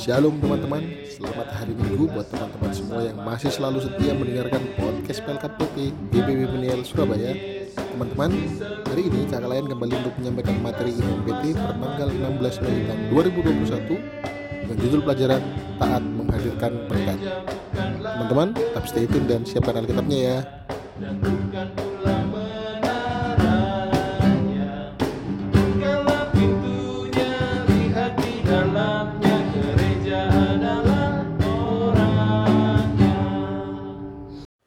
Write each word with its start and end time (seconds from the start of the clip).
Shalom 0.00 0.40
teman-teman, 0.40 0.80
selamat 1.06 1.48
hari 1.54 1.76
Minggu 1.76 2.08
buat 2.08 2.24
teman-teman 2.32 2.72
semua 2.72 3.04
yang 3.04 3.20
masih 3.20 3.52
selalu 3.52 3.84
setia 3.84 4.16
mendengarkan 4.16 4.64
podcast 4.80 5.20
PLKPP 5.22 5.92
GBB 6.08 6.48
Peniel 6.50 6.80
Surabaya. 6.88 7.36
Teman-teman, 7.76 8.32
hari 8.88 9.06
ini 9.06 9.28
kakak 9.28 9.52
lain 9.52 9.68
kembali 9.68 9.94
untuk 10.00 10.14
menyampaikan 10.18 10.56
materi 10.64 10.96
IMPT 10.96 11.52
tanggal 11.52 12.08
16 12.10 12.64
Mei 12.64 12.78
tahun 12.88 13.00
2021 13.12 14.64
dengan 14.64 14.76
judul 14.80 15.00
pelajaran 15.04 15.42
Taat 15.76 16.02
Menghadirkan 16.02 16.72
Berkat. 16.88 17.18
Teman-teman, 18.20 18.52
tetap 18.52 18.84
stay 18.84 19.08
tune 19.08 19.24
dan 19.24 19.48
siapkan 19.48 19.80
Alkitabnya 19.80 20.18
ya. 20.20 20.38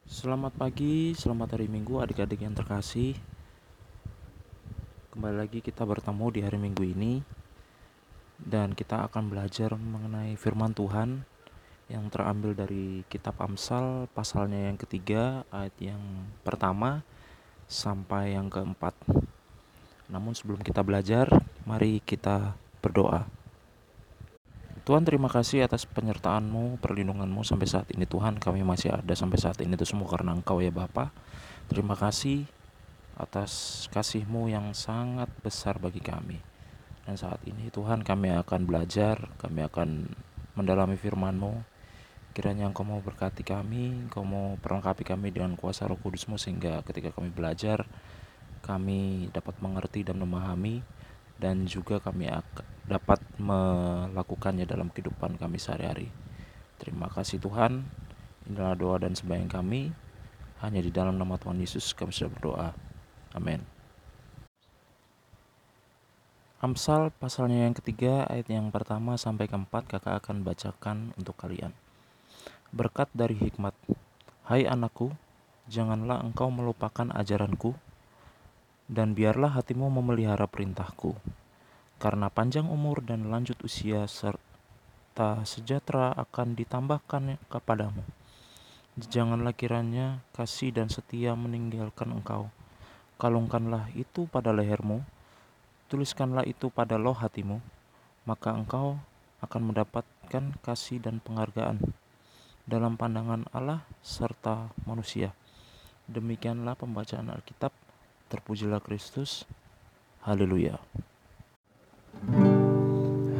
Selamat 0.09 0.53
pagi, 0.57 1.13
selamat 1.13 1.53
hari 1.53 1.69
Minggu 1.69 2.01
adik-adik 2.01 2.41
yang 2.41 2.57
terkasih. 2.57 3.13
Kembali 5.13 5.45
lagi 5.45 5.61
kita 5.61 5.85
bertemu 5.85 6.25
di 6.33 6.39
hari 6.41 6.57
Minggu 6.57 6.81
ini. 6.81 7.21
Dan 8.41 8.73
kita 8.73 9.05
akan 9.05 9.29
belajar 9.29 9.77
mengenai 9.77 10.33
firman 10.41 10.73
Tuhan 10.73 11.29
yang 11.91 12.07
terambil 12.07 12.55
dari 12.55 13.03
kitab 13.11 13.39
Amsal 13.43 14.07
pasalnya 14.15 14.71
yang 14.71 14.79
ketiga 14.79 15.43
ayat 15.51 15.75
yang 15.79 16.01
pertama 16.43 17.03
sampai 17.67 18.35
yang 18.35 18.47
keempat. 18.47 18.95
Namun 20.07 20.35
sebelum 20.37 20.61
kita 20.61 20.85
belajar, 20.85 21.27
mari 21.65 22.03
kita 22.03 22.55
berdoa. 22.83 23.25
Tuhan 24.83 25.07
terima 25.07 25.31
kasih 25.31 25.63
atas 25.63 25.87
penyertaan-Mu, 25.87 26.75
perlindungan-Mu 26.83 27.47
sampai 27.47 27.67
saat 27.71 27.87
ini 27.95 28.03
Tuhan 28.03 28.35
kami 28.35 28.67
masih 28.67 28.91
ada 28.91 29.15
sampai 29.15 29.39
saat 29.39 29.55
ini 29.63 29.79
itu 29.79 29.87
semua 29.87 30.11
karena 30.11 30.35
Engkau 30.35 30.59
ya 30.59 30.75
Bapa. 30.75 31.15
Terima 31.71 31.95
kasih 31.95 32.43
atas 33.15 33.85
kasih-Mu 33.95 34.51
yang 34.51 34.75
sangat 34.75 35.31
besar 35.39 35.79
bagi 35.79 36.03
kami. 36.03 36.35
Dan 37.07 37.15
saat 37.15 37.39
ini 37.47 37.71
Tuhan 37.71 38.03
kami 38.03 38.35
akan 38.43 38.67
belajar, 38.67 39.31
kami 39.39 39.63
akan 39.63 40.11
mendalami 40.59 40.99
firman-Mu. 40.99 41.72
Kiranya 42.33 42.65
Engkau 42.65 42.81
mau 42.81 42.97
berkati 42.97 43.45
kami, 43.45 44.09
Engkau 44.09 44.25
mau 44.25 44.57
perlengkapi 44.57 45.05
kami 45.05 45.29
dengan 45.29 45.53
kuasa 45.53 45.85
roh 45.85 46.01
kudus-Mu 46.01 46.41
sehingga 46.41 46.81
ketika 46.81 47.13
kami 47.13 47.29
belajar 47.29 47.85
kami 48.65 49.29
dapat 49.29 49.53
mengerti 49.61 50.01
dan 50.01 50.17
memahami 50.17 50.81
dan 51.37 51.69
juga 51.69 52.01
kami 52.01 52.31
dapat 52.89 53.21
melakukannya 53.37 54.65
dalam 54.65 54.89
kehidupan 54.89 55.37
kami 55.37 55.61
sehari-hari. 55.61 56.09
Terima 56.81 57.05
kasih 57.05 57.37
Tuhan. 57.37 57.85
Inilah 58.49 58.73
doa 58.73 58.97
dan 58.97 59.13
sembahyang 59.13 59.53
kami. 59.53 59.93
Hanya 60.65 60.81
di 60.81 60.89
dalam 60.89 61.19
nama 61.19 61.37
Tuhan 61.37 61.61
Yesus 61.61 61.93
kami 61.93 62.09
sudah 62.09 62.33
berdoa. 62.33 62.69
Amin. 63.37 63.61
Amsal 66.63 67.11
pasalnya 67.19 67.67
yang 67.67 67.75
ketiga 67.75 68.23
ayat 68.31 68.47
yang 68.47 68.71
pertama 68.71 69.19
sampai 69.19 69.51
keempat 69.51 69.83
kakak 69.85 70.23
akan 70.23 70.47
bacakan 70.47 71.11
untuk 71.19 71.35
kalian. 71.35 71.82
Berkat 72.73 73.05
dari 73.13 73.37
hikmat. 73.37 73.77
Hai 74.49 74.65
anakku, 74.65 75.13
janganlah 75.69 76.25
engkau 76.25 76.49
melupakan 76.49 77.05
ajaranku, 77.13 77.77
dan 78.89 79.13
biarlah 79.13 79.53
hatimu 79.53 79.93
memelihara 79.93 80.49
perintahku. 80.49 81.13
Karena 82.01 82.33
panjang 82.33 82.65
umur 82.65 83.05
dan 83.05 83.29
lanjut 83.29 83.61
usia 83.61 84.09
serta 84.09 85.45
sejahtera 85.45 86.17
akan 86.17 86.57
ditambahkan 86.57 87.37
kepadamu. 87.45 88.01
Janganlah 88.97 89.53
kiranya 89.53 90.25
kasih 90.33 90.73
dan 90.73 90.89
setia 90.89 91.37
meninggalkan 91.37 92.09
engkau. 92.09 92.49
Kalungkanlah 93.21 93.93
itu 93.93 94.25
pada 94.25 94.49
lehermu, 94.49 95.05
tuliskanlah 95.93 96.41
itu 96.49 96.73
pada 96.73 96.97
loh 96.97 97.13
hatimu, 97.13 97.61
maka 98.25 98.49
engkau 98.49 98.97
akan 99.45 99.61
mendapatkan 99.61 100.57
kasih 100.65 100.97
dan 100.97 101.21
penghargaan 101.21 102.01
dalam 102.63 102.95
pandangan 102.95 103.43
Allah 103.51 103.83
serta 103.99 104.71
manusia. 104.87 105.35
Demikianlah 106.07 106.79
pembacaan 106.79 107.27
Alkitab. 107.31 107.71
Terpujilah 108.31 108.79
Kristus. 108.83 109.45
Haleluya. 110.23 110.79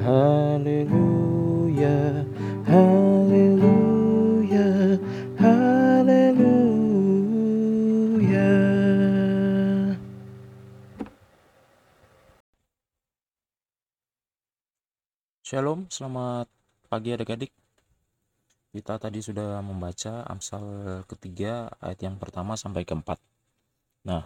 Haleluya. 0.04 1.96
Haleluya. 2.68 4.68
Haleluya. 5.40 6.52
Shalom, 15.44 15.88
selamat 15.88 16.48
pagi 16.92 17.16
adik-adik. 17.16 17.62
Kita 18.74 18.98
tadi 18.98 19.22
sudah 19.22 19.62
membaca 19.62 20.26
Amsal 20.26 20.66
ketiga 21.06 21.70
ayat 21.78 22.02
yang 22.02 22.18
pertama 22.18 22.58
sampai 22.58 22.82
keempat. 22.84 23.22
Nah, 24.04 24.26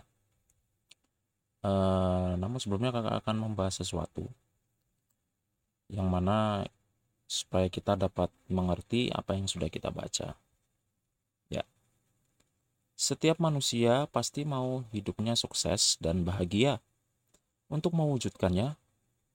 Uh, 1.67 2.37
namun 2.37 2.61
sebelumnya 2.61 2.93
kakak 2.93 3.25
akan 3.25 3.49
membahas 3.49 3.81
sesuatu 3.81 4.29
yang 5.89 6.05
mana 6.05 6.69
supaya 7.25 7.67
kita 7.67 7.97
dapat 7.97 8.29
mengerti 8.47 9.09
apa 9.11 9.35
yang 9.35 9.49
sudah 9.49 9.67
kita 9.67 9.89
baca. 9.91 10.37
Ya. 11.49 11.63
Setiap 12.95 13.41
manusia 13.41 14.07
pasti 14.13 14.47
mau 14.47 14.85
hidupnya 14.93 15.35
sukses 15.35 15.99
dan 15.99 16.23
bahagia. 16.23 16.79
Untuk 17.67 17.91
mewujudkannya, 17.91 18.79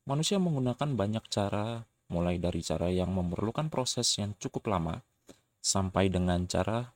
manusia 0.08 0.40
menggunakan 0.40 0.88
banyak 0.96 1.24
cara, 1.28 1.84
mulai 2.12 2.36
dari 2.36 2.60
cara 2.60 2.92
yang 2.92 3.16
memerlukan 3.16 3.72
proses 3.72 4.12
yang 4.20 4.36
cukup 4.36 4.68
lama 4.68 5.00
sampai 5.64 6.12
dengan 6.12 6.44
cara 6.44 6.92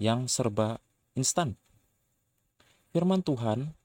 yang 0.00 0.24
serba 0.24 0.80
instan. 1.12 1.60
Firman 2.88 3.20
Tuhan 3.20 3.76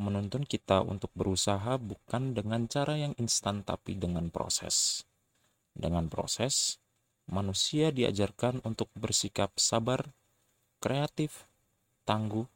menuntun 0.00 0.46
kita 0.46 0.86
untuk 0.86 1.10
berusaha 1.12 1.76
bukan 1.76 2.32
dengan 2.32 2.70
cara 2.70 2.96
yang 2.96 3.12
instan 3.18 3.66
tapi 3.66 3.98
dengan 3.98 4.30
proses. 4.30 5.02
Dengan 5.74 6.06
proses, 6.06 6.80
manusia 7.28 7.92
diajarkan 7.92 8.64
untuk 8.64 8.88
bersikap 8.96 9.52
sabar, 9.60 10.14
kreatif, 10.80 11.44
tangguh, 12.08 12.48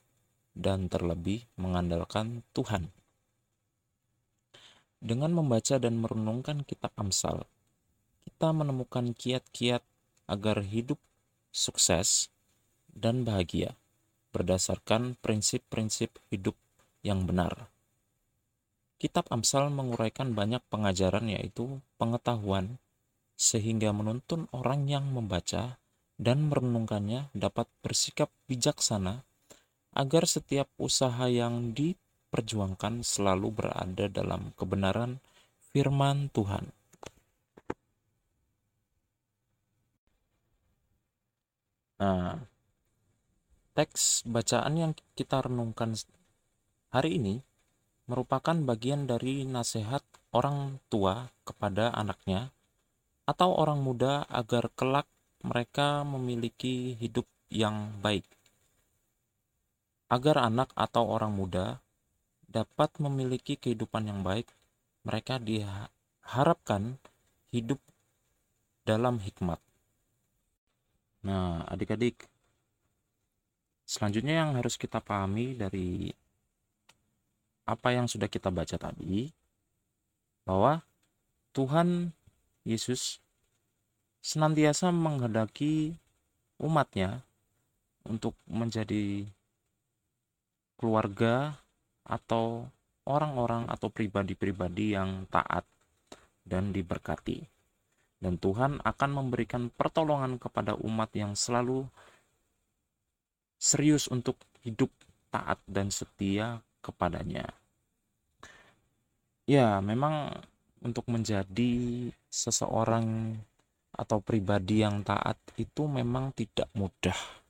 dan 0.57 0.87
terlebih 0.89 1.45
mengandalkan 1.59 2.47
Tuhan. 2.55 2.89
Dengan 5.05 5.37
membaca 5.37 5.77
dan 5.77 6.01
merenungkan 6.01 6.65
kitab 6.65 6.97
Amsal, 6.97 7.45
kita 8.25 8.57
menemukan 8.57 9.13
kiat-kiat 9.13 9.85
agar 10.25 10.65
hidup 10.65 10.97
sukses 11.53 12.33
dan 12.89 13.21
bahagia 13.21 13.77
berdasarkan 14.33 15.21
prinsip-prinsip 15.21 16.09
hidup 16.33 16.57
yang 17.05 17.29
benar. 17.29 17.69
Kitab 18.97 19.29
Amsal 19.29 19.69
menguraikan 19.69 20.33
banyak 20.33 20.65
pengajaran 20.73 21.29
yaitu 21.29 21.85
pengetahuan 22.01 22.81
sehingga 23.37 23.93
menuntun 23.93 24.49
orang 24.57 24.89
yang 24.89 25.05
membaca 25.13 25.77
dan 26.17 26.49
merenungkannya 26.49 27.29
dapat 27.37 27.69
bersikap 27.85 28.33
bijaksana 28.49 29.21
agar 29.93 30.25
setiap 30.25 30.73
usaha 30.81 31.29
yang 31.29 31.77
diperjuangkan 32.35 33.07
selalu 33.07 33.63
berada 33.63 34.11
dalam 34.11 34.51
kebenaran 34.59 35.23
firman 35.71 36.35
Tuhan. 36.35 36.67
Nah, 42.03 42.43
teks 43.79 44.27
bacaan 44.27 44.75
yang 44.75 44.93
kita 45.15 45.47
renungkan 45.47 45.95
Hari 46.91 47.23
ini 47.23 47.39
merupakan 48.11 48.59
bagian 48.67 49.07
dari 49.07 49.47
nasihat 49.47 50.03
orang 50.35 50.83
tua 50.91 51.31
kepada 51.47 51.95
anaknya 51.95 52.51
atau 53.31 53.55
orang 53.55 53.79
muda 53.79 54.27
agar 54.27 54.75
kelak 54.75 55.07
mereka 55.47 56.03
memiliki 56.03 56.99
hidup 56.99 57.31
yang 57.47 57.95
baik. 58.03 58.27
Agar 60.11 60.43
anak 60.43 60.75
atau 60.75 61.07
orang 61.15 61.35
muda 61.35 61.79
dapat 62.55 63.03
memiliki 63.03 63.59
kehidupan 63.59 64.07
yang 64.07 64.23
baik, 64.23 64.47
mereka 65.03 65.43
diharapkan 65.43 67.03
hidup 67.51 67.83
dalam 68.87 69.19
hikmat. 69.19 69.59
Nah, 71.27 71.67
adik-adik, 71.67 72.31
selanjutnya 73.83 74.47
yang 74.47 74.55
harus 74.55 74.79
kita 74.79 75.03
pahami 75.03 75.59
dari 75.59 76.15
apa 77.67 77.89
yang 77.91 78.07
sudah 78.07 78.31
kita 78.31 78.55
baca 78.55 78.79
tadi, 78.79 79.35
bahwa 80.47 80.87
Tuhan 81.57 82.15
Yesus 82.63 83.19
senantiasa 84.23 84.95
menghendaki 84.95 85.99
umatnya 86.63 87.27
untuk 88.07 88.37
menjadi 88.45 89.27
keluarga 90.77 91.64
atau 92.05 92.69
orang-orang 93.05 93.69
atau 93.69 93.89
pribadi-pribadi 93.93 94.97
yang 94.97 95.29
taat 95.29 95.65
dan 96.45 96.73
diberkati. 96.73 97.45
Dan 98.21 98.41
Tuhan 98.41 98.81
akan 98.81 99.11
memberikan 99.13 99.69
pertolongan 99.69 100.41
kepada 100.41 100.77
umat 100.81 101.13
yang 101.13 101.37
selalu 101.37 101.85
serius 103.61 104.09
untuk 104.09 104.41
hidup 104.65 104.89
taat 105.29 105.61
dan 105.69 105.93
setia 105.93 106.65
kepadanya. 106.81 107.53
Ya, 109.45 109.77
memang 109.85 110.33
untuk 110.81 111.05
menjadi 111.09 112.09
seseorang 112.33 113.37
atau 113.93 114.19
pribadi 114.25 114.81
yang 114.81 115.05
taat 115.05 115.37
itu 115.61 115.85
memang 115.85 116.33
tidak 116.33 116.69
mudah. 116.73 117.44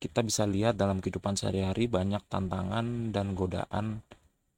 Kita 0.00 0.24
bisa 0.24 0.48
lihat 0.48 0.80
dalam 0.80 1.04
kehidupan 1.04 1.36
sehari-hari 1.36 1.84
banyak 1.84 2.24
tantangan 2.32 3.12
dan 3.12 3.36
godaan 3.36 4.00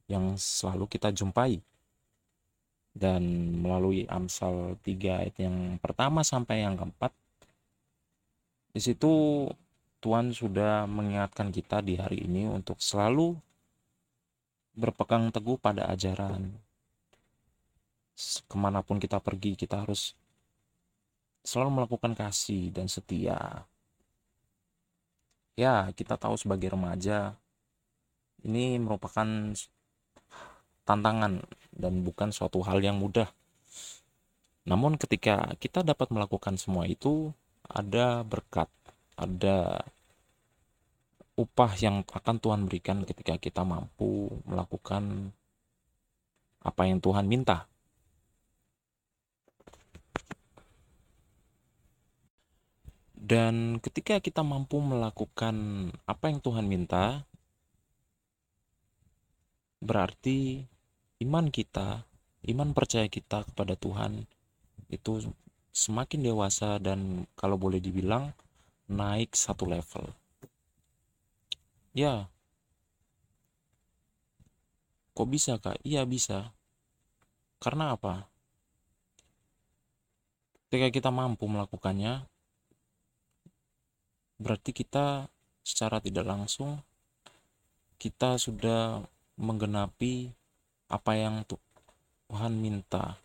yang 0.07 0.39
selalu 0.39 0.87
kita 0.87 1.11
jumpai. 1.11 1.59
Dan 2.95 3.51
melalui 3.59 4.07
Amsal 4.07 4.79
3 4.79 5.19
ayat 5.19 5.35
yang 5.43 5.81
pertama 5.83 6.23
sampai 6.23 6.63
yang 6.63 6.79
keempat, 6.79 7.11
di 8.71 8.79
situ 8.79 9.45
Tuhan 9.99 10.31
sudah 10.31 10.87
mengingatkan 10.87 11.51
kita 11.51 11.83
di 11.83 11.99
hari 11.99 12.23
ini 12.23 12.47
untuk 12.47 12.79
selalu 12.79 13.35
berpegang 14.73 15.27
teguh 15.29 15.59
pada 15.59 15.91
ajaran. 15.91 16.55
Ke 18.47 18.55
mana 18.55 18.79
pun 18.79 19.01
kita 19.01 19.19
pergi, 19.19 19.59
kita 19.59 19.83
harus 19.83 20.15
selalu 21.43 21.81
melakukan 21.83 22.15
kasih 22.15 22.71
dan 22.71 22.87
setia. 22.87 23.67
Ya, 25.53 25.93
kita 25.93 26.17
tahu 26.17 26.33
sebagai 26.33 26.73
remaja, 26.73 27.37
ini 28.41 28.81
merupakan 28.81 29.53
tantangan 30.83 31.45
dan 31.69 31.93
bukan 32.01 32.33
suatu 32.33 32.65
hal 32.65 32.81
yang 32.81 32.97
mudah. 32.97 33.29
Namun 34.65 34.97
ketika 34.97 35.53
kita 35.61 35.85
dapat 35.85 36.09
melakukan 36.09 36.57
semua 36.57 36.89
itu, 36.89 37.29
ada 37.69 38.25
berkat, 38.25 38.67
ada 39.13 39.85
upah 41.37 41.71
yang 41.81 42.05
akan 42.05 42.37
Tuhan 42.37 42.61
berikan 42.69 43.05
ketika 43.05 43.37
kita 43.37 43.61
mampu 43.65 44.41
melakukan 44.45 45.33
apa 46.63 46.81
yang 46.87 46.97
Tuhan 46.97 47.27
minta. 47.27 47.67
Dan 53.23 53.79
ketika 53.79 54.19
kita 54.19 54.43
mampu 54.43 54.83
melakukan 54.83 55.55
apa 56.03 56.27
yang 56.27 56.43
Tuhan 56.43 56.67
minta, 56.67 57.23
berarti 59.79 60.67
iman 61.23 61.47
kita, 61.47 62.03
iman 62.51 62.75
percaya 62.75 63.07
kita 63.07 63.47
kepada 63.47 63.79
Tuhan 63.79 64.27
itu 64.91 65.31
semakin 65.71 66.19
dewasa 66.19 66.83
dan 66.83 67.23
kalau 67.39 67.55
boleh 67.55 67.79
dibilang 67.79 68.35
naik 68.91 69.31
satu 69.39 69.71
level. 69.71 70.11
Ya. 71.95 72.27
Kok 75.15 75.27
bisa, 75.31 75.55
Kak? 75.63 75.79
Iya, 75.87 76.03
bisa. 76.03 76.51
Karena 77.63 77.95
apa? 77.95 78.27
Ketika 80.67 80.91
kita 80.91 81.09
mampu 81.13 81.47
melakukannya, 81.47 82.32
berarti 84.37 84.71
kita 84.75 85.29
secara 85.63 86.03
tidak 86.03 86.27
langsung 86.27 86.83
kita 88.03 88.35
sudah 88.35 88.99
menggenapi 89.39 90.29
apa 90.91 91.11
yang 91.17 91.41
Tuhan 91.47 92.53
minta 92.59 93.17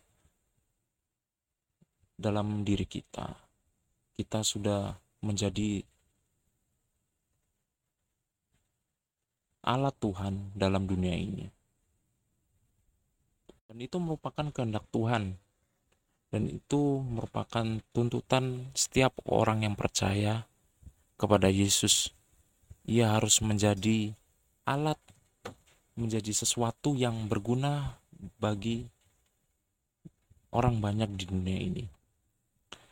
dalam 2.19 2.67
diri 2.67 2.83
kita. 2.87 3.35
Kita 4.15 4.43
sudah 4.43 4.95
menjadi 5.23 5.83
alat 9.63 9.95
Tuhan 10.01 10.55
dalam 10.57 10.89
dunia 10.89 11.15
ini. 11.15 11.45
Dan 13.69 13.77
itu 13.85 14.01
merupakan 14.01 14.49
kehendak 14.49 14.87
Tuhan. 14.89 15.37
Dan 16.29 16.43
itu 16.49 17.01
merupakan 17.05 17.81
tuntutan 17.93 18.69
setiap 18.73 19.17
orang 19.29 19.65
yang 19.65 19.73
percaya 19.77 20.48
kepada 21.19 21.51
Yesus. 21.51 22.15
Ia 22.87 23.19
harus 23.19 23.43
menjadi 23.43 24.15
alat, 24.63 24.97
menjadi 25.99 26.31
sesuatu 26.31 26.95
yang 26.95 27.27
berguna 27.27 27.99
bagi 28.39 28.87
orang 30.55 30.79
banyak 30.79 31.11
di 31.19 31.25
dunia 31.27 31.59
ini. 31.59 31.85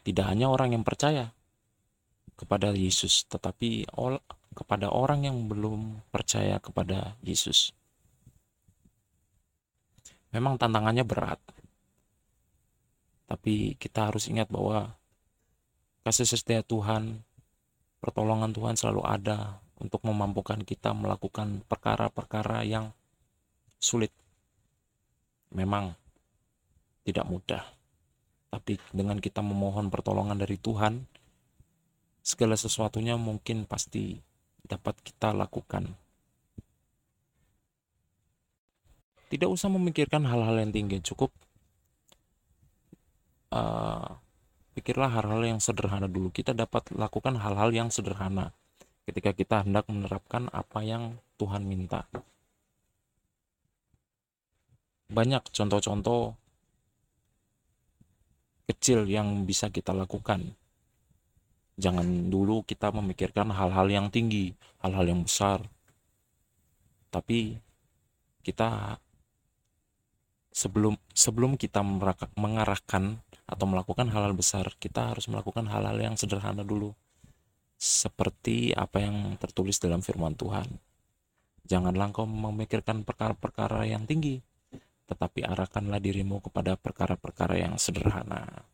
Tidak 0.04 0.26
hanya 0.28 0.52
orang 0.52 0.76
yang 0.76 0.84
percaya 0.84 1.32
kepada 2.38 2.76
Yesus, 2.76 3.26
tetapi 3.26 3.90
kepada 4.54 4.94
orang 4.94 5.26
yang 5.26 5.38
belum 5.50 6.06
percaya 6.14 6.62
kepada 6.62 7.18
Yesus. 7.26 7.74
Memang 10.36 10.60
tantangannya 10.60 11.08
berat, 11.08 11.42
tapi 13.26 13.76
kita 13.80 14.12
harus 14.12 14.30
ingat 14.32 14.48
bahwa 14.48 14.96
kasih 16.06 16.30
setia 16.30 16.62
Tuhan, 16.64 17.27
pertolongan 18.08 18.56
Tuhan 18.56 18.80
selalu 18.80 19.04
ada 19.04 19.60
untuk 19.84 20.00
memampukan 20.08 20.64
kita 20.64 20.96
melakukan 20.96 21.68
perkara-perkara 21.68 22.64
yang 22.64 22.96
sulit. 23.76 24.16
Memang 25.52 25.92
tidak 27.04 27.28
mudah, 27.28 27.68
tapi 28.48 28.80
dengan 28.96 29.20
kita 29.20 29.44
memohon 29.44 29.92
pertolongan 29.92 30.40
dari 30.40 30.56
Tuhan, 30.56 31.04
segala 32.24 32.56
sesuatunya 32.56 33.20
mungkin 33.20 33.68
pasti 33.68 34.24
dapat 34.64 34.96
kita 35.04 35.36
lakukan. 35.36 35.92
Tidak 39.28 39.48
usah 39.52 39.68
memikirkan 39.68 40.24
hal-hal 40.24 40.64
yang 40.64 40.72
tinggi, 40.72 41.04
cukup 41.04 41.36
uh, 43.52 44.16
pikirlah 44.78 45.10
hal-hal 45.10 45.42
yang 45.42 45.58
sederhana 45.58 46.06
dulu. 46.06 46.30
Kita 46.30 46.54
dapat 46.54 46.94
lakukan 46.94 47.42
hal-hal 47.42 47.74
yang 47.74 47.90
sederhana 47.90 48.54
ketika 49.10 49.34
kita 49.34 49.66
hendak 49.66 49.90
menerapkan 49.90 50.46
apa 50.54 50.86
yang 50.86 51.18
Tuhan 51.42 51.66
minta. 51.66 52.06
Banyak 55.10 55.50
contoh-contoh 55.50 56.38
kecil 58.70 59.10
yang 59.10 59.50
bisa 59.50 59.74
kita 59.74 59.96
lakukan 59.98 60.54
jangan 61.78 62.34
dulu 62.34 62.66
kita 62.66 62.90
memikirkan 62.90 63.54
hal-hal 63.54 63.88
yang 63.88 64.10
tinggi, 64.10 64.52
hal-hal 64.82 65.06
yang 65.06 65.22
besar. 65.24 65.62
Tapi 67.14 67.56
kita 68.42 68.98
sebelum 70.52 70.98
sebelum 71.14 71.56
kita 71.56 71.86
mengarahkan 72.36 73.22
atau 73.48 73.64
melakukan 73.64 74.12
hal-hal 74.12 74.36
besar, 74.36 74.68
kita 74.76 75.16
harus 75.16 75.32
melakukan 75.32 75.72
hal-hal 75.72 75.96
yang 75.96 76.20
sederhana 76.20 76.68
dulu. 76.68 76.92
Seperti 77.80 78.76
apa 78.76 79.00
yang 79.00 79.40
tertulis 79.40 79.80
dalam 79.80 80.04
firman 80.04 80.36
Tuhan. 80.36 80.68
Janganlah 81.64 82.12
engkau 82.12 82.28
memikirkan 82.28 83.08
perkara-perkara 83.08 83.88
yang 83.88 84.04
tinggi, 84.04 84.44
tetapi 85.08 85.48
arahkanlah 85.48 86.04
dirimu 86.04 86.44
kepada 86.44 86.76
perkara-perkara 86.76 87.56
yang 87.60 87.80
sederhana. 87.80 88.68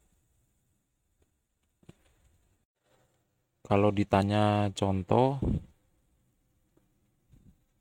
Kalau 3.63 3.89
ditanya 3.95 4.73
contoh, 4.75 5.39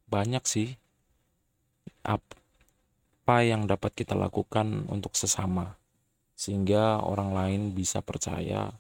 banyak 0.07 0.45
sih 0.45 0.69
apa 2.05 3.37
yang 3.43 3.65
dapat 3.65 3.97
kita 3.97 4.13
lakukan 4.13 4.87
untuk 4.93 5.17
sesama, 5.17 5.75
sehingga 6.35 7.03
orang 7.03 7.31
lain 7.33 7.61
bisa 7.77 8.01
percaya, 8.01 8.73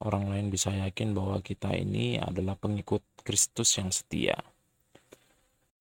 orang 0.00 0.30
lain 0.30 0.46
bisa 0.48 0.70
yakin 0.72 1.12
bahwa 1.12 1.40
kita 1.44 1.74
ini 1.74 2.16
adalah 2.18 2.56
pengikut 2.56 3.02
Kristus 3.22 3.74
yang 3.76 3.90
setia. 3.90 4.36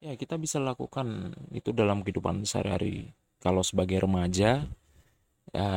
Ya, 0.03 0.19
kita 0.19 0.35
bisa 0.35 0.59
lakukan 0.59 1.31
itu 1.55 1.71
dalam 1.71 2.03
kehidupan 2.03 2.43
sehari-hari. 2.43 3.15
Kalau 3.39 3.63
sebagai 3.63 4.03
remaja, 4.03 4.67
ya, 5.53 5.69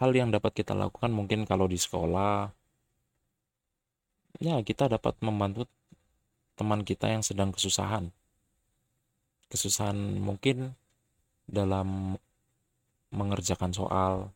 hal 0.00 0.10
yang 0.16 0.32
dapat 0.32 0.56
kita 0.56 0.72
lakukan 0.72 1.12
mungkin 1.12 1.44
kalau 1.44 1.68
di 1.68 1.76
sekolah 1.76 2.50
ya 4.38 4.62
kita 4.62 4.86
dapat 4.86 5.18
membantu 5.20 5.66
teman 6.54 6.86
kita 6.86 7.10
yang 7.10 7.22
sedang 7.26 7.50
kesusahan 7.50 8.14
kesusahan 9.50 9.96
mungkin 10.20 10.78
dalam 11.48 12.20
mengerjakan 13.14 13.72
soal 13.72 14.32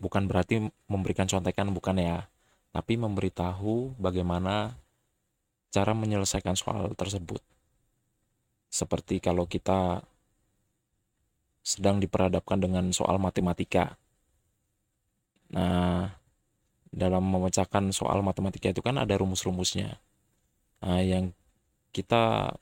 bukan 0.00 0.24
berarti 0.26 0.72
memberikan 0.88 1.28
contekan 1.28 1.70
bukan 1.70 2.00
ya 2.00 2.26
tapi 2.72 2.96
memberitahu 2.96 3.96
bagaimana 4.00 4.76
cara 5.70 5.92
menyelesaikan 5.92 6.56
soal 6.56 6.96
tersebut 6.96 7.40
seperti 8.72 9.20
kalau 9.20 9.44
kita 9.48 10.04
sedang 11.66 11.98
diperhadapkan 11.98 12.62
dengan 12.62 12.94
soal 12.94 13.18
matematika. 13.18 13.98
Nah, 15.50 16.14
dalam 16.94 17.26
memecahkan 17.26 17.90
soal 17.90 18.22
matematika 18.22 18.70
itu 18.70 18.78
kan 18.86 19.02
ada 19.02 19.18
rumus-rumusnya. 19.18 19.98
Nah, 20.86 21.02
yang 21.02 21.34
kita 21.90 22.54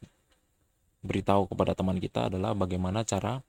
beritahu 1.04 1.52
kepada 1.52 1.76
teman 1.76 2.00
kita 2.00 2.32
adalah 2.32 2.56
bagaimana 2.56 3.04
cara 3.04 3.44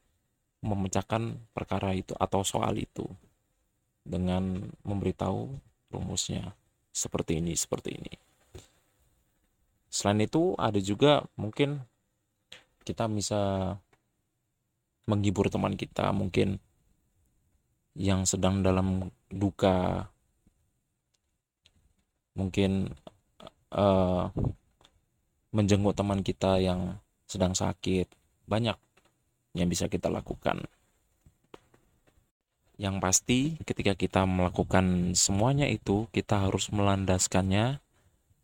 memecahkan 0.66 1.38
perkara 1.54 1.94
itu 1.94 2.18
atau 2.18 2.42
soal 2.42 2.74
itu 2.82 3.06
dengan 4.02 4.66
memberitahu 4.82 5.54
rumusnya 5.94 6.58
seperti 6.90 7.38
ini, 7.38 7.54
seperti 7.54 8.02
ini. 8.02 8.14
Selain 9.94 10.20
itu, 10.26 10.58
ada 10.58 10.82
juga 10.82 11.24
mungkin 11.38 11.86
kita 12.86 13.06
bisa 13.10 13.74
menghibur 15.06 15.54
teman 15.54 15.78
kita 15.78 16.10
mungkin 16.10 16.58
yang 17.96 18.26
sedang 18.26 18.66
dalam 18.66 19.14
duka 19.30 20.10
mungkin 22.36 22.92
uh, 23.72 24.28
menjenguk 25.56 25.96
teman 25.96 26.20
kita 26.20 26.60
yang 26.60 27.00
sedang 27.26 27.56
sakit 27.56 28.12
banyak 28.46 28.76
yang 29.56 29.72
bisa 29.72 29.88
kita 29.88 30.12
lakukan 30.12 30.68
yang 32.76 33.00
pasti 33.00 33.56
ketika 33.64 33.96
kita 33.96 34.28
melakukan 34.28 35.16
semuanya 35.16 35.64
itu 35.72 36.12
kita 36.12 36.44
harus 36.44 36.68
melandaskannya 36.76 37.80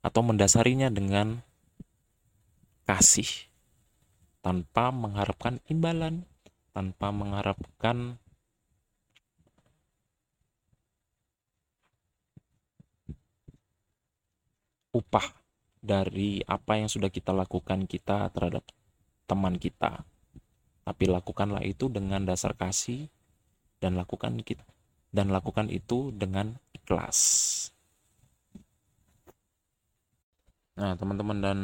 atau 0.02 0.22
mendasarinya 0.24 0.88
dengan 0.88 1.44
kasih 2.88 3.28
tanpa 4.42 4.90
mengharapkan 4.90 5.62
imbalan, 5.70 6.26
tanpa 6.74 7.14
mengharapkan 7.14 8.18
upah 14.92 15.28
dari 15.84 16.42
apa 16.48 16.82
yang 16.82 16.90
sudah 16.90 17.12
kita 17.14 17.32
lakukan 17.32 17.86
kita 17.86 18.32
terhadap 18.34 18.66
teman 19.30 19.60
kita. 19.62 20.04
Tapi 20.92 21.08
lakukanlah 21.08 21.64
itu 21.64 21.88
dengan 21.88 22.28
dasar 22.28 22.52
kasih 22.52 23.08
dan 23.80 23.96
lakukan 23.96 24.44
kita 24.44 24.68
dan 25.12 25.28
lakukan 25.32 25.68
itu 25.68 26.10
dengan 26.16 26.56
ikhlas. 26.72 27.20
Nah, 30.80 30.96
teman-teman 30.96 31.40
dan 31.44 31.60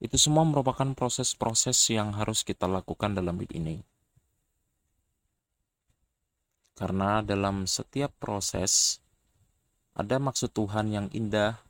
itu 0.00 0.16
semua 0.20 0.44
merupakan 0.44 0.92
proses-proses 0.92 1.76
yang 1.92 2.12
harus 2.16 2.44
kita 2.44 2.68
lakukan 2.68 3.16
dalam 3.16 3.40
hidup 3.40 3.56
ini. 3.56 3.76
Karena 6.76 7.20
dalam 7.20 7.68
setiap 7.68 8.12
proses 8.16 9.00
ada 9.92 10.16
maksud 10.16 10.48
Tuhan 10.56 10.88
yang 10.88 11.06
indah 11.12 11.60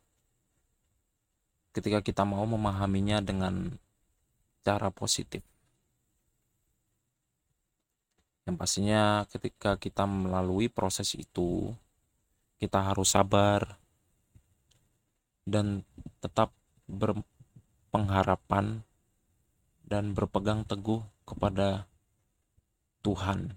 ketika 1.74 2.02
kita 2.02 2.22
mau 2.22 2.46
memahaminya 2.46 3.18
dengan 3.18 3.74
cara 4.62 4.90
positif. 4.94 5.42
Yang 8.48 8.56
pastinya 8.56 9.24
ketika 9.28 9.76
kita 9.76 10.08
melalui 10.08 10.72
proses 10.72 11.12
itu, 11.16 11.74
kita 12.60 12.80
harus 12.92 13.12
sabar 13.12 13.80
dan 15.48 15.82
tetap 16.20 16.52
ber, 16.84 17.24
pengharapan 17.90 18.84
dan 19.84 20.14
berpegang 20.14 20.62
teguh 20.62 21.02
kepada 21.26 21.90
Tuhan 23.02 23.56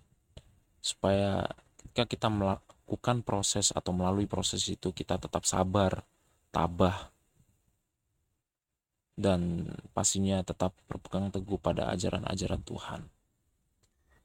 supaya 0.79 1.45
ketika 1.77 2.03
kita 2.09 2.27
melakukan 2.31 3.21
proses 3.21 3.69
atau 3.69 3.93
melalui 3.93 4.25
proses 4.25 4.65
itu 4.67 4.91
kita 4.91 5.21
tetap 5.21 5.45
sabar, 5.45 6.01
tabah 6.49 7.13
dan 9.13 9.69
pastinya 9.93 10.41
tetap 10.41 10.73
berpegang 10.89 11.29
teguh 11.29 11.61
pada 11.61 11.93
ajaran-ajaran 11.93 12.65
Tuhan. 12.65 13.01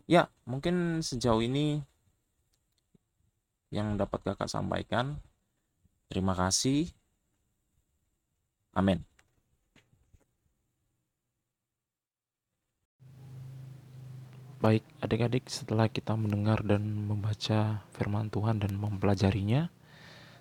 Ya, 0.09 0.33
mungkin 0.49 1.05
sejauh 1.05 1.45
ini 1.45 1.85
yang 3.69 4.01
dapat 4.01 4.25
kakak 4.25 4.49
sampaikan. 4.49 5.21
Terima 6.09 6.33
kasih. 6.33 6.89
Amin. 8.73 9.05
Baik, 14.59 14.83
adik-adik, 15.05 15.45
setelah 15.47 15.87
kita 15.93 16.17
mendengar 16.17 16.65
dan 16.65 16.83
membaca 16.83 17.85
firman 17.95 18.27
Tuhan 18.33 18.59
dan 18.65 18.75
mempelajarinya, 18.75 19.71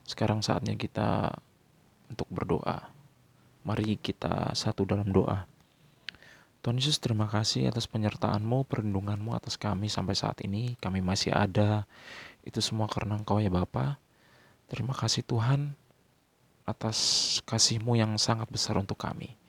sekarang 0.07 0.39
saatnya 0.41 0.73
kita 0.73 1.37
untuk 2.09 2.25
berdoa. 2.31 2.87
Mari 3.67 3.99
kita 3.99 4.55
satu 4.55 4.87
dalam 4.87 5.11
doa. 5.11 5.56
Tuhan 6.67 6.83
Yesus, 6.83 6.99
terima 6.99 7.31
kasih 7.31 7.71
atas 7.71 7.87
penyertaan-Mu, 7.87 8.67
perlindungan-Mu 8.67 9.31
atas 9.39 9.55
kami 9.55 9.87
sampai 9.87 10.19
saat 10.19 10.43
ini. 10.43 10.75
Kami 10.83 10.99
masih 10.99 11.31
ada. 11.31 11.87
Itu 12.43 12.59
semua 12.59 12.91
karena 12.91 13.15
Engkau 13.15 13.39
ya 13.39 13.47
Bapa. 13.47 13.95
Terima 14.67 14.91
kasih 14.91 15.23
Tuhan 15.23 15.79
atas 16.67 16.99
kasih-Mu 17.47 17.95
yang 17.95 18.19
sangat 18.19 18.51
besar 18.51 18.75
untuk 18.75 18.99
kami. 18.99 19.39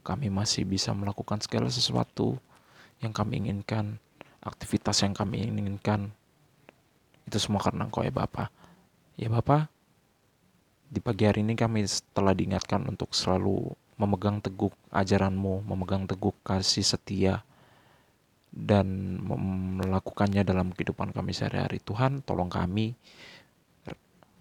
Kami 0.00 0.32
masih 0.32 0.64
bisa 0.64 0.96
melakukan 0.96 1.44
segala 1.44 1.68
sesuatu 1.68 2.40
yang 3.04 3.12
kami 3.12 3.44
inginkan 3.44 4.00
aktivitas 4.40 5.04
yang 5.04 5.12
kami 5.12 5.44
inginkan. 5.44 6.08
Itu 7.28 7.36
semua 7.36 7.60
karena 7.60 7.84
Engkau 7.84 8.00
ya 8.00 8.16
Bapa. 8.16 8.48
Ya 9.20 9.28
Bapa, 9.28 9.68
di 10.88 11.04
pagi 11.04 11.28
hari 11.28 11.44
ini 11.44 11.52
kami 11.52 11.84
telah 12.16 12.32
diingatkan 12.32 12.80
untuk 12.88 13.12
selalu 13.12 13.76
memegang 14.02 14.42
teguh 14.42 14.74
ajaranmu, 14.90 15.62
memegang 15.62 16.10
teguh 16.10 16.34
kasih 16.42 16.82
setia, 16.82 17.46
dan 18.50 19.16
melakukannya 19.78 20.42
dalam 20.42 20.74
kehidupan 20.74 21.14
kami 21.14 21.30
sehari-hari. 21.30 21.78
Tuhan, 21.78 22.26
tolong 22.26 22.50
kami, 22.50 22.98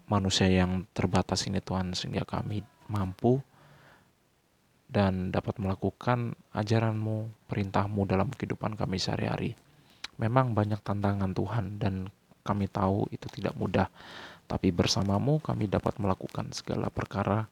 manusia 0.09 0.49
yang 0.49 0.89
terbatas 0.91 1.45
ini 1.45 1.61
Tuhan, 1.61 1.93
sehingga 1.93 2.25
kami 2.25 2.65
mampu 2.89 3.39
dan 4.91 5.31
dapat 5.31 5.55
melakukan 5.61 6.35
ajaranmu, 6.51 7.47
perintahmu 7.47 8.03
dalam 8.03 8.27
kehidupan 8.33 8.75
kami 8.75 8.99
sehari-hari. 8.99 9.55
Memang 10.19 10.51
banyak 10.51 10.83
tantangan 10.83 11.31
Tuhan 11.31 11.79
dan 11.79 12.11
kami 12.43 12.67
tahu 12.67 13.07
itu 13.15 13.31
tidak 13.31 13.55
mudah. 13.55 13.87
Tapi 14.51 14.75
bersamamu 14.75 15.39
kami 15.39 15.71
dapat 15.71 15.95
melakukan 15.95 16.51
segala 16.51 16.91
perkara 16.91 17.47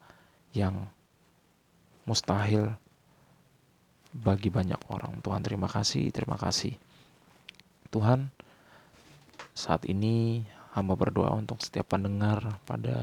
yang 0.52 0.84
mustahil 2.04 2.72
bagi 4.10 4.50
banyak 4.50 4.78
orang. 4.90 5.22
Tuhan 5.22 5.42
terima 5.42 5.70
kasih, 5.70 6.10
terima 6.10 6.34
kasih. 6.34 6.74
Tuhan, 7.90 8.30
saat 9.54 9.86
ini 9.86 10.46
hamba 10.74 10.94
berdoa 10.94 11.34
untuk 11.34 11.58
setiap 11.62 11.94
pendengar 11.94 12.58
pada 12.62 12.98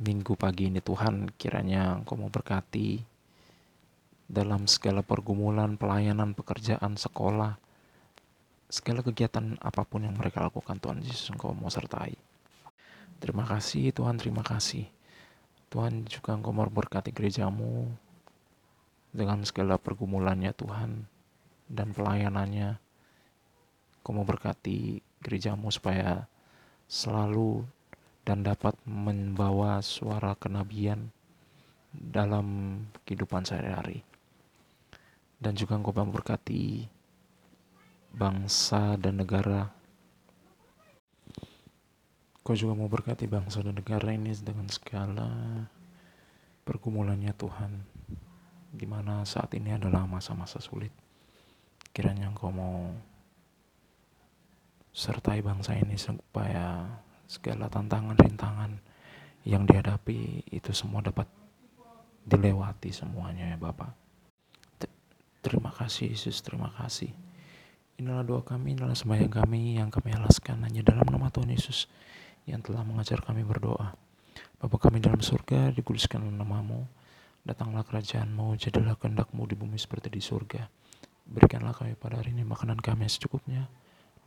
minggu 0.00 0.32
pagi 0.38 0.70
ini 0.70 0.80
Tuhan 0.80 1.28
kiranya 1.36 2.00
Engkau 2.00 2.16
mau 2.16 2.32
berkati 2.32 3.02
dalam 4.30 4.70
segala 4.70 5.02
pergumulan, 5.02 5.74
pelayanan, 5.74 6.38
pekerjaan, 6.38 6.94
sekolah, 6.94 7.58
segala 8.70 9.02
kegiatan 9.02 9.58
apa 9.58 9.82
pun 9.82 10.06
yang 10.06 10.14
mereka 10.14 10.46
lakukan 10.46 10.78
Tuhan 10.78 11.02
Yesus 11.02 11.34
Engkau 11.34 11.50
mau 11.50 11.68
sertai. 11.68 12.14
Terima 13.18 13.44
kasih 13.44 13.90
Tuhan, 13.90 14.16
terima 14.16 14.46
kasih. 14.46 14.86
Tuhan 15.70 16.02
juga 16.10 16.34
Engkau 16.34 16.50
mau 16.50 16.66
berkati 16.66 17.14
gerejamu 17.14 17.86
dengan 19.14 19.46
segala 19.46 19.78
pergumulannya 19.78 20.50
Tuhan 20.50 21.06
dan 21.70 21.94
pelayanannya. 21.94 22.74
Engkau 24.02 24.12
mau 24.12 24.26
berkati 24.26 24.98
gerejamu 25.22 25.70
supaya 25.70 26.26
selalu 26.90 27.62
dan 28.26 28.42
dapat 28.42 28.74
membawa 28.82 29.78
suara 29.78 30.34
kenabian 30.34 31.14
dalam 31.94 32.78
kehidupan 33.06 33.46
sehari-hari. 33.46 34.02
Dan 35.40 35.56
juga 35.56 35.78
engkau 35.78 35.94
memberkati 35.94 36.84
bangsa 38.10 38.98
dan 38.98 39.22
negara 39.22 39.70
Kau 42.40 42.56
juga 42.56 42.72
mau 42.72 42.88
berkati 42.88 43.28
bangsa 43.28 43.60
dan 43.60 43.76
negara 43.76 44.16
ini 44.16 44.32
dengan 44.40 44.64
segala 44.72 45.28
pergumulannya 46.64 47.36
Tuhan. 47.36 47.72
Di 48.72 48.86
mana 48.88 49.26
saat 49.28 49.52
ini 49.52 49.76
adalah 49.76 50.08
masa-masa 50.08 50.56
sulit. 50.56 50.94
Kiranya 51.92 52.32
Engkau 52.32 52.48
mau 52.48 52.96
sertai 54.90 55.44
bangsa 55.44 55.76
ini 55.76 56.00
supaya 56.00 56.88
segala 57.28 57.70
tantangan 57.70 58.16
rintangan 58.18 58.72
yang 59.46 59.68
dihadapi 59.68 60.50
itu 60.50 60.70
semua 60.74 61.04
dapat 61.04 61.28
dilewati 62.26 62.90
semuanya 62.92 63.54
ya 63.54 63.58
Bapak. 63.60 63.92
Terima 65.40 65.72
kasih 65.72 66.12
Yesus, 66.12 66.44
terima 66.44 66.68
kasih. 66.76 67.16
Inilah 67.96 68.24
doa 68.24 68.44
kami, 68.44 68.76
inilah 68.76 68.92
sembahyang 68.92 69.32
kami 69.32 69.80
yang 69.80 69.88
kami 69.88 70.12
alaskan 70.12 70.60
hanya 70.64 70.84
dalam 70.84 71.08
nama 71.08 71.32
Tuhan 71.32 71.48
Yesus 71.48 71.88
yang 72.50 72.60
telah 72.60 72.82
mengajar 72.82 73.22
kami 73.22 73.46
berdoa. 73.46 73.94
Bapa 74.60 74.76
kami 74.76 75.00
dalam 75.00 75.22
surga, 75.24 75.72
dikuduskan 75.72 76.20
namamu, 76.36 76.84
datanglah 77.46 77.86
kerajaanmu, 77.86 78.58
jadilah 78.60 78.98
kehendakmu 78.98 79.48
di 79.48 79.56
bumi 79.56 79.80
seperti 79.80 80.12
di 80.12 80.20
surga. 80.20 80.68
Berikanlah 81.24 81.72
kami 81.72 81.96
pada 81.96 82.20
hari 82.20 82.34
ini 82.34 82.44
makanan 82.44 82.82
kami 82.82 83.06
yang 83.08 83.12
secukupnya, 83.12 83.62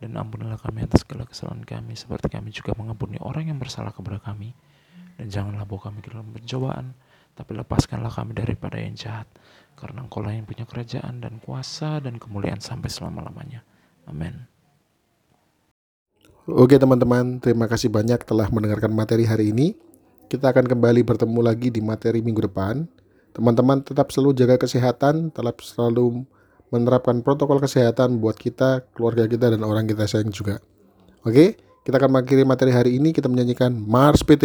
dan 0.02 0.18
ampunilah 0.18 0.58
kami 0.58 0.88
atas 0.88 1.06
segala 1.06 1.28
kesalahan 1.28 1.62
kami, 1.62 1.94
seperti 1.94 2.26
kami 2.32 2.50
juga 2.50 2.74
mengampuni 2.74 3.20
orang 3.22 3.52
yang 3.52 3.60
bersalah 3.60 3.94
kepada 3.94 4.18
kami. 4.18 4.56
Dan 5.14 5.30
janganlah 5.30 5.62
bawa 5.62 5.92
kami 5.92 6.02
ke 6.02 6.10
dalam 6.10 6.26
pencobaan, 6.34 6.98
tapi 7.38 7.54
lepaskanlah 7.54 8.10
kami 8.10 8.34
daripada 8.34 8.82
yang 8.82 8.98
jahat, 8.98 9.30
karena 9.78 10.02
engkau 10.02 10.22
lah 10.22 10.34
yang 10.34 10.46
punya 10.46 10.66
kerajaan 10.66 11.22
dan 11.22 11.38
kuasa 11.38 12.02
dan 12.02 12.18
kemuliaan 12.18 12.58
sampai 12.58 12.90
selama-lamanya. 12.90 13.62
Amin. 14.10 14.53
Oke 16.44 16.76
teman-teman, 16.76 17.40
terima 17.40 17.64
kasih 17.64 17.88
banyak 17.88 18.20
telah 18.20 18.52
mendengarkan 18.52 18.92
materi 18.92 19.24
hari 19.24 19.48
ini. 19.48 19.72
Kita 20.28 20.52
akan 20.52 20.68
kembali 20.68 21.00
bertemu 21.00 21.40
lagi 21.40 21.72
di 21.72 21.80
materi 21.80 22.20
minggu 22.20 22.44
depan. 22.44 22.84
Teman-teman 23.32 23.80
tetap 23.80 24.12
selalu 24.12 24.36
jaga 24.36 24.60
kesehatan, 24.60 25.32
tetap 25.32 25.64
selalu 25.64 26.28
menerapkan 26.68 27.24
protokol 27.24 27.64
kesehatan 27.64 28.20
buat 28.20 28.36
kita, 28.36 28.84
keluarga 28.92 29.24
kita, 29.24 29.56
dan 29.56 29.64
orang 29.64 29.88
kita 29.88 30.04
sayang 30.04 30.28
juga. 30.36 30.60
Oke, 31.24 31.56
kita 31.80 31.96
akan 31.96 32.12
mengakhiri 32.12 32.44
materi 32.44 32.76
hari 32.76 33.00
ini. 33.00 33.16
Kita 33.16 33.24
menyanyikan 33.24 33.72
Mars 33.72 34.20
PT. 34.20 34.44